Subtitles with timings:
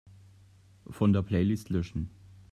[0.87, 2.09] Von der Playlist löschen.